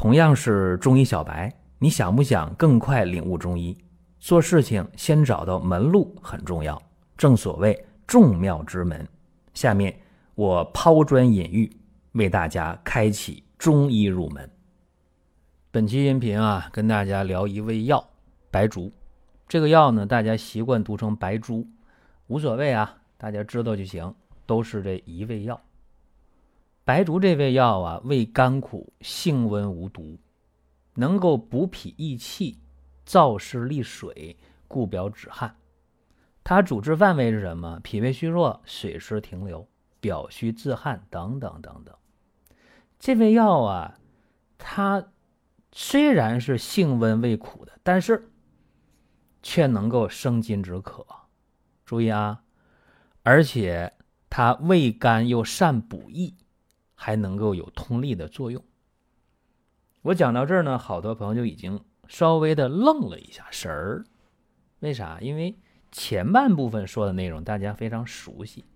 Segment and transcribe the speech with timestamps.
[0.00, 3.76] 同样是中医小白，你想不想更快领悟中医？
[4.18, 6.80] 做事情先找到门路很重要，
[7.18, 9.06] 正所谓众妙之门。
[9.52, 9.94] 下面
[10.34, 11.70] 我抛砖引玉，
[12.12, 14.50] 为大家开启中医入门。
[15.70, 18.02] 本期音频啊，跟大家聊一味药——
[18.50, 18.90] 白术。
[19.46, 21.66] 这个药呢，大家习惯读成白术，
[22.28, 24.14] 无所谓啊，大家知道就行，
[24.46, 25.60] 都是这一味药。
[26.90, 30.18] 白术这味药啊，味甘苦，性温无毒，
[30.94, 32.58] 能够补脾益气、
[33.06, 35.54] 燥湿利水、固表止汗。
[36.42, 37.78] 它主治范围是什么？
[37.84, 39.68] 脾胃虚弱、水湿停留、
[40.00, 41.94] 表虚自汗等等等等。
[42.98, 43.96] 这味药啊，
[44.58, 45.12] 它
[45.70, 48.32] 虽然是性温味苦的，但是
[49.44, 51.06] 却能够生津止渴。
[51.86, 52.42] 注意啊，
[53.22, 53.92] 而且
[54.28, 56.34] 它味甘又善补益。
[57.02, 58.62] 还能够有通利的作用。
[60.02, 64.04] 我讲到这儿呢，好多朋友就已经稍微的愣了一下神儿。
[64.80, 65.18] 为啥？
[65.22, 65.58] 因为
[65.90, 68.66] 前半部分说的内容大家非常熟悉，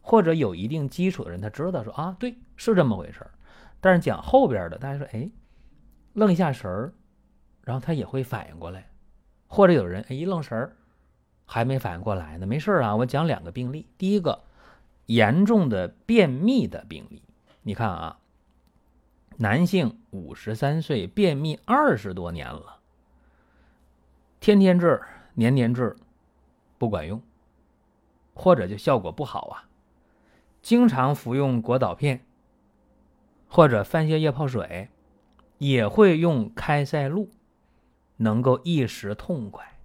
[0.00, 3.30] 或者有一定基础的人他知道说啊，对，是这么回事儿。
[3.78, 5.30] 但是讲后边的，大家说哎，
[6.14, 6.94] 愣一下神儿，
[7.60, 8.90] 然后他也会反应过来。
[9.48, 10.76] 或者有人哎一愣神儿，
[11.44, 12.46] 还没反应过来呢。
[12.46, 13.86] 没事啊，我讲两个病例。
[13.98, 14.44] 第一个
[15.04, 17.22] 严重的便秘的病例。
[17.70, 18.18] 你看啊，
[19.36, 22.80] 男性五十三岁，便秘二十多年了，
[24.40, 25.00] 天天治，
[25.34, 25.96] 年年治，
[26.78, 27.22] 不管用，
[28.34, 29.70] 或者就效果不好啊。
[30.60, 32.24] 经常服用果导片，
[33.48, 34.88] 或者番泻叶泡水，
[35.58, 37.30] 也会用开塞露，
[38.16, 39.78] 能够一时痛快。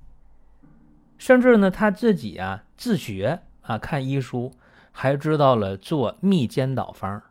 [1.19, 4.51] 甚至呢，他自己啊自学啊看医书，
[4.91, 7.21] 还知道了做蜜煎导方。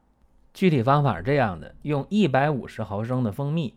[0.54, 3.74] 具体方法是这样的：用一百五十毫升的蜂蜜，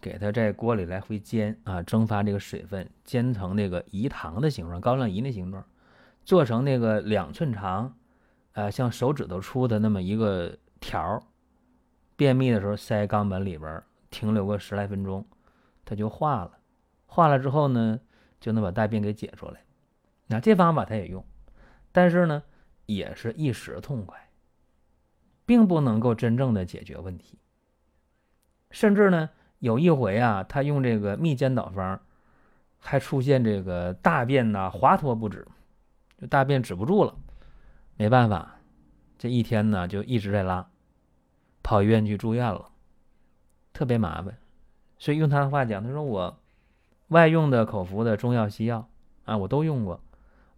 [0.00, 5.64] 给它在锅里来回煎啊，蒸发这个水分，煎成那个饴糖的形状，高粱饴的形状，
[6.24, 7.96] 做成那个两寸长，
[8.52, 11.20] 呃，像手指头粗的那么一个条儿。
[12.14, 15.26] 便秘的时候塞肛门里边，停留个十来分钟，
[15.84, 16.52] 它就化了。
[17.06, 17.98] 化了之后呢，
[18.38, 19.60] 就能把大便给解出来。
[20.28, 21.24] 那这方法它也用，
[21.90, 22.40] 但是呢，
[22.86, 24.29] 也是一时痛快。
[25.50, 27.36] 并不能够真正的解决问题，
[28.70, 31.98] 甚至呢，有一回啊，他用这个蜜煎导方，
[32.78, 35.44] 还出现这个大便呐滑脱不止，
[36.18, 37.16] 就大便止不住了，
[37.96, 38.60] 没办法，
[39.18, 40.70] 这一天呢就一直在拉，
[41.64, 42.70] 跑医院去住院了，
[43.72, 44.38] 特别麻烦。
[44.98, 46.38] 所以用他的话讲，他说我
[47.08, 48.88] 外用的、口服的、中药、西药
[49.24, 50.00] 啊，我都用过，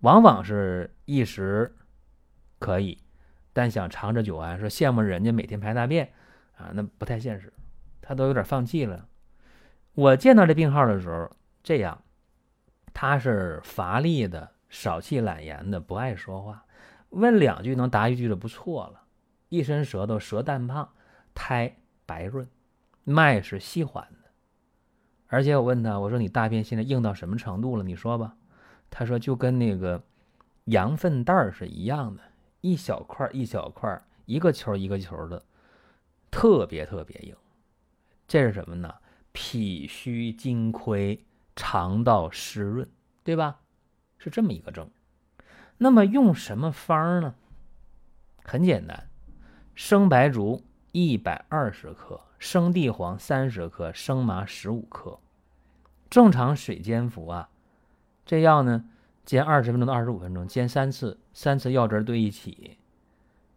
[0.00, 1.74] 往往是一时
[2.59, 2.98] 可以。
[3.53, 6.13] 但想长治久安，说羡慕人家每天排大便
[6.57, 7.53] 啊，那不太现实，
[8.01, 9.07] 他都有点放弃了。
[9.95, 11.31] 我见到这病号的时候，
[11.63, 12.03] 这样，
[12.95, 16.65] 他是乏力的、少气懒言的、不爱说话，
[17.11, 19.03] 问两句能答一句就不错了。
[19.51, 20.89] 一伸舌头，舌淡胖，
[21.34, 21.77] 苔
[22.07, 22.49] 白润，
[23.05, 24.31] 脉是细缓的。
[25.27, 27.84] 而且我问他，我说你大便现在硬到什么程度了？
[27.84, 28.34] 你说吧。
[28.89, 30.03] 他说就跟那个
[30.65, 32.23] 羊粪蛋儿是一样的。
[32.62, 35.45] 一小块一小块，一个球一个球的，
[36.31, 37.37] 特别特别硬。
[38.27, 38.95] 这是什么呢？
[39.33, 41.25] 脾虚津亏，
[41.55, 42.89] 肠道湿润，
[43.22, 43.61] 对吧？
[44.17, 44.91] 是这么一个症。
[45.77, 47.34] 那么用什么方呢？
[48.45, 49.09] 很简单，
[49.75, 55.19] 生白术一百二十克，生地黄三十克，生麻十五克，
[56.09, 57.51] 正常水煎服啊。
[58.25, 58.84] 这药呢？
[59.25, 62.77] 煎二十分钟到二十五分钟，煎三次，三次药汁兑一起，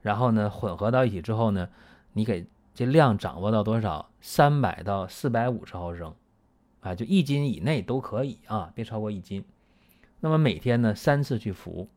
[0.01, 1.67] 然后呢混合到一起之后呢，
[2.13, 4.09] 你给这量掌握到多少？
[4.21, 6.13] 三百到四百五十毫升，
[6.81, 9.43] 啊，就一斤以内都可以啊，别超过一斤。
[10.19, 11.89] 那么每天呢三次去服，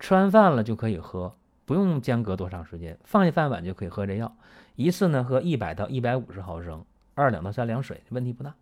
[0.00, 4.36] 吃完饭了就可以喝，不用间隔多长时间，放下饭碗就可以喝这药。
[4.74, 6.84] 一次呢喝一百到一百五十毫升，
[7.14, 8.54] 二两到三两水，问题不大。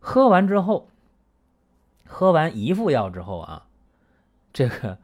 [0.00, 0.88] 喝完之后。
[2.06, 3.66] 喝完一副药之后啊，
[4.52, 4.98] 这个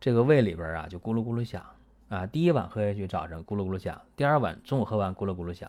[0.00, 1.64] 这个胃里边啊就咕噜咕噜响
[2.08, 2.26] 啊。
[2.26, 5.68] 第一碗喝下去，早晨咕噜咕噜响；第二碗中午喝完咕噜咕噜响；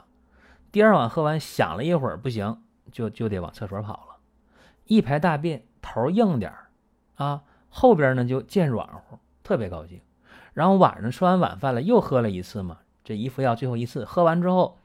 [0.71, 2.61] 第二碗喝完响了一会儿不行，
[2.91, 4.17] 就就得往厕所跑了。
[4.85, 6.53] 一排大便头硬点
[7.15, 10.01] 啊，后边呢就见软乎，特别高兴。
[10.53, 14.77] 然后晚上吃完晚饭了，又喝了一次嘛，这一副药最后一次喝完之后，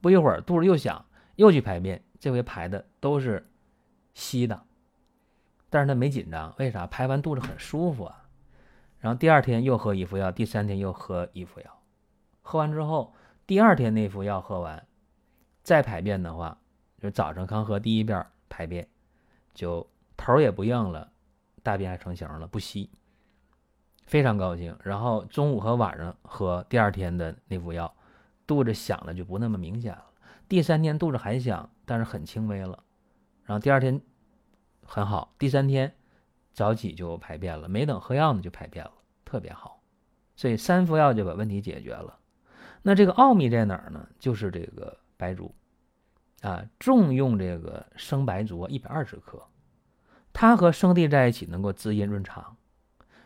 [0.00, 1.04] 不一会儿肚子又响，
[1.36, 3.46] 又去排便，这回排的都是
[4.14, 4.62] 稀的。
[5.70, 6.86] 但是他没紧张，为啥？
[6.86, 8.24] 排完肚子很舒服啊。
[8.98, 11.82] 然后第二天又喝一副药，第三天又喝一副药。
[12.42, 13.14] 喝完之后，
[13.46, 14.86] 第二天那副药喝完，
[15.62, 16.58] 再排便的话，
[16.98, 18.88] 就早上刚喝第一遍排便，
[19.54, 19.86] 就
[20.16, 21.12] 头也不硬了，
[21.62, 22.90] 大便还成型了，不稀，
[24.06, 24.76] 非常高兴。
[24.82, 27.94] 然后中午和晚上喝第二天的那副药，
[28.46, 30.04] 肚子响了就不那么明显了。
[30.48, 32.82] 第三天肚子还响，但是很轻微了。
[33.44, 34.00] 然后第二天
[34.90, 35.94] 很好，第三天
[36.54, 38.92] 早起就排便了，没等喝药呢就排便了，
[39.22, 39.82] 特别好。
[40.34, 42.18] 所以三副药就把问题解决了。
[42.80, 44.08] 那这个奥秘在哪儿呢？
[44.18, 45.54] 就是这个白术，
[46.40, 49.46] 啊，重用这个生白术一百二十克，
[50.32, 52.56] 它和生地在一起能够滋阴润肠。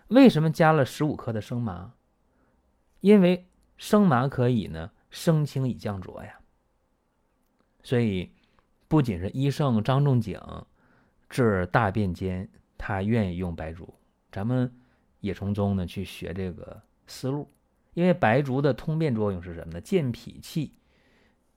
[0.09, 1.95] 为什么加了十五克的生麻？
[3.01, 6.41] 因为生麻可以呢生清以降浊呀。
[7.85, 8.33] 所以
[8.89, 10.41] 不仅是医圣张仲景
[11.33, 12.47] 治大便坚，
[12.77, 13.95] 他愿意用白术，
[14.31, 14.71] 咱们
[15.21, 17.51] 也从中呢去学这个思路。
[17.95, 19.81] 因为白术的通便作用是什么呢？
[19.81, 20.75] 健脾气，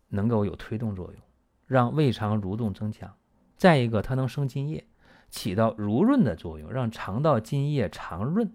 [0.07, 1.21] 能够有推动作用，
[1.67, 3.13] 让胃肠蠕动增强。
[3.57, 4.85] 再一个，它能生津液，
[5.29, 8.49] 起到濡润的作用，让肠道津液常润，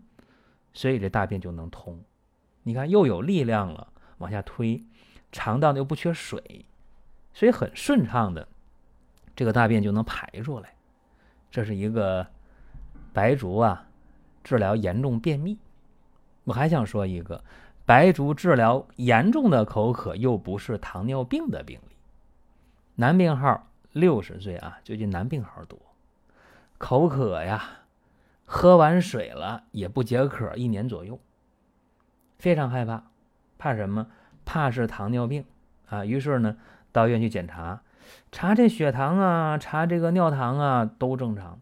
[0.73, 2.03] 所以这大便就能通。
[2.63, 4.83] 你看，又有力量了，往下推，
[5.33, 6.65] 肠道又不缺水，
[7.35, 8.49] 所以很顺畅的，
[9.37, 10.75] 这个大便就能排出来。
[11.51, 12.27] 这是一个
[13.13, 13.87] 白术啊，
[14.45, 15.59] 治疗严重便秘。
[16.45, 17.43] 我还想说一个。
[17.87, 21.97] 白术治疗严重的口渴，又不是糖尿病的病例。
[22.95, 25.77] 男病号六十岁啊，最近男病号多，
[26.79, 27.65] 口渴呀，
[28.45, 31.19] 喝完水了也不解渴，一年左右，
[32.39, 33.03] 非常害怕，
[33.59, 34.07] 怕什么？
[34.45, 35.45] 怕是糖尿病
[35.89, 36.05] 啊。
[36.05, 36.57] 于是呢，
[36.93, 37.83] 到医院去检查，
[38.33, 41.61] 查这血糖啊，查这个尿糖啊，都正常。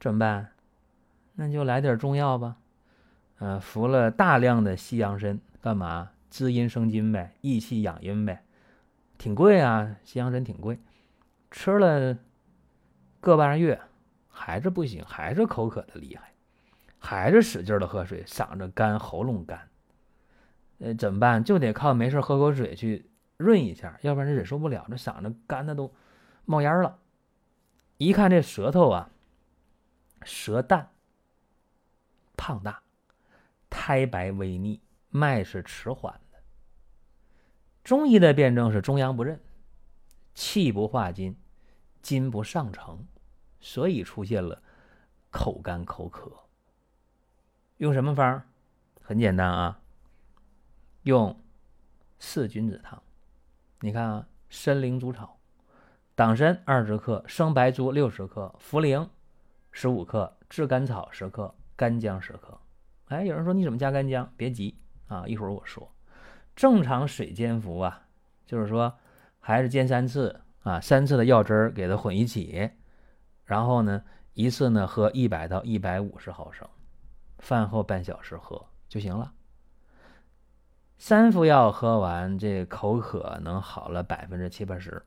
[0.00, 0.50] 怎么办？
[1.34, 2.56] 那就来点中药吧。
[3.38, 6.10] 呃，服了大量的西洋参，干嘛？
[6.30, 8.44] 滋阴生津呗，益气养阴呗，
[9.18, 10.78] 挺贵啊，西洋参挺贵。
[11.50, 12.18] 吃了
[13.20, 13.80] 个半月，
[14.28, 16.32] 还是不行，还是口渴的厉害，
[16.98, 19.68] 还是使劲的喝水，嗓子干，喉咙干。
[20.80, 21.42] 呃，怎么办？
[21.42, 25.92] 就得靠没事喝口水去润一下，要不然忍受不了，这嗓子干的都
[26.44, 26.98] 冒烟了。
[27.98, 29.10] 一看这舌头啊，
[30.22, 30.90] 舌淡，
[32.36, 32.82] 胖大。
[33.70, 36.38] 苔白微腻，脉是迟缓的。
[37.82, 39.40] 中医的辩证是中阳不任，
[40.32, 41.36] 气不化筋，
[42.00, 43.04] 筋不上承，
[43.58, 44.62] 所以出现了
[45.32, 46.30] 口干口渴。
[47.78, 48.44] 用什么方？
[49.02, 49.80] 很简单啊，
[51.02, 51.36] 用
[52.20, 53.02] 四君子汤。
[53.80, 55.38] 你看啊，参苓煮草，
[56.14, 59.08] 党参二十克，生白术六十克，茯苓
[59.72, 62.58] 十五克，炙甘草十克，干姜十克。
[63.06, 64.32] 哎，有人说你怎么加干姜？
[64.36, 64.78] 别急
[65.08, 65.90] 啊，一会儿我说。
[66.56, 68.06] 正常水煎服啊，
[68.46, 68.94] 就是说
[69.40, 72.70] 还是煎三次啊，三次的药汁儿给它混一起，
[73.44, 76.66] 然后呢，一次呢喝一百到一百五十毫升，
[77.40, 79.32] 饭后半小时喝就行了。
[80.98, 85.02] 三副药喝完，这口渴能好了百分之七八十，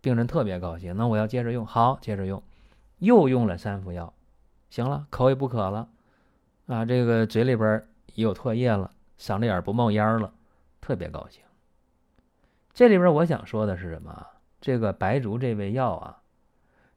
[0.00, 0.96] 病人特别高兴。
[0.96, 2.42] 那我要接着用，好，接着用，
[2.98, 4.12] 又用了三副药，
[4.68, 5.88] 行了，口也不渴了。
[6.66, 7.84] 啊，这个嘴里边
[8.14, 10.32] 也有唾液了，嗓子眼不冒烟了，
[10.80, 11.42] 特别高兴。
[12.72, 14.26] 这里边我想说的是什么？
[14.60, 16.22] 这个白术这味药啊，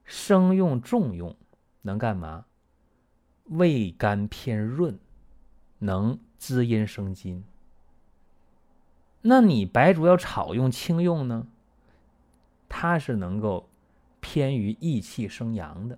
[0.03, 1.36] 生用重用，
[1.82, 2.46] 能干嘛？
[3.46, 5.00] 味甘偏润，
[5.80, 7.42] 能滋阴生津。
[9.22, 11.48] 那你白术要炒用清用呢？
[12.68, 13.70] 它是能够
[14.20, 15.98] 偏于益气生阳的。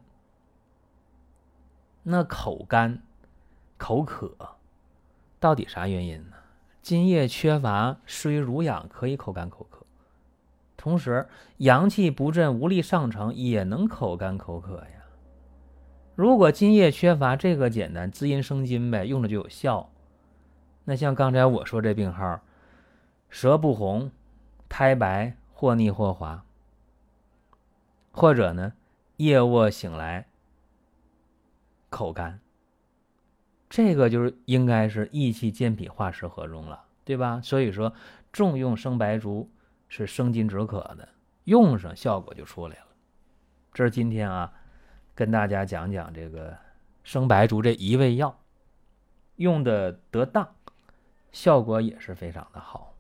[2.03, 3.01] 那口干。
[3.77, 4.37] 口渴，
[5.39, 6.35] 到底啥原因呢？
[6.83, 9.83] 津液缺乏，失于濡养，可以口干口渴。
[10.77, 15.05] 同时，阳气不振，无力上承，也能口干口渴呀。
[16.13, 19.89] 如果津液缺乏，这个简单，滋阴生津呗，用了就有效。
[20.85, 22.39] 那像刚才我说这病号，
[23.29, 24.11] 舌不红，
[24.69, 26.45] 苔白，或腻或滑，
[28.11, 28.73] 或者呢，
[29.17, 30.27] 夜卧醒来，
[31.89, 32.39] 口干。
[33.67, 37.41] 这个就是应该是益气健脾化湿和中了，对吧？
[37.41, 37.93] 所以说
[38.31, 39.49] 重用生白术
[39.89, 41.09] 是生津止渴的，
[41.45, 42.85] 用上效果就出来了。
[43.73, 44.53] 这是今天啊，
[45.15, 46.55] 跟大家讲讲这个
[47.03, 48.39] 生白术这一味药
[49.37, 50.55] 用的得当，
[51.35, 52.95] 效果也是非常的好。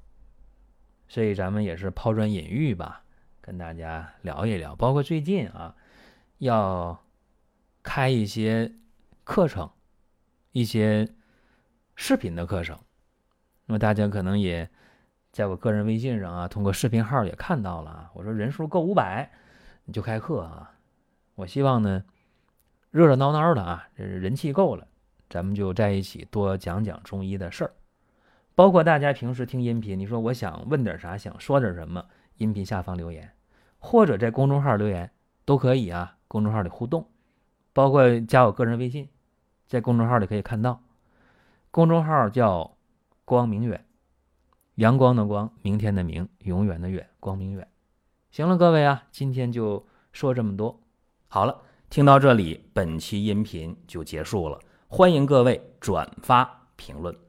[1.07, 3.01] 所以咱们也是抛砖引玉吧，
[3.39, 4.75] 跟大家聊一聊。
[4.75, 5.73] 包括最近啊，
[6.39, 7.01] 要
[7.81, 8.73] 开一些
[9.23, 9.71] 课程。
[10.51, 11.13] 一些
[11.95, 12.79] 视频的课程，
[13.65, 14.69] 那么大家可能也
[15.33, 18.11] 在我个人微信上啊，通过视频号也看到了啊。
[18.13, 19.29] 我说人数够五百，
[19.83, 20.73] 你就开课啊。
[21.35, 22.05] 我希望呢，
[22.89, 24.87] 热热闹闹的啊，人气够了，
[25.29, 27.73] 咱们就在一起多讲讲中医的事儿。
[28.55, 32.05] 包括大家平时听音频，你说我想问点啥，想说点什么，
[32.37, 33.29] 音频下方留言，
[33.77, 35.11] 或者在公众号留言
[35.43, 36.17] 都可以啊。
[36.27, 37.07] 公众号里互动，
[37.71, 39.09] 包括加我个人微信，
[39.67, 40.81] 在公众号里可以看到。
[41.69, 42.77] 公众号叫
[43.25, 43.85] “光明远”，
[44.75, 47.67] 阳光的光，明天的明，永远的远，光明远。
[48.31, 50.81] 行了，各位啊，今天就说这么多。
[51.27, 54.59] 好了，听到这里，本期音频就结束了。
[54.87, 57.24] 欢迎各位转发评论。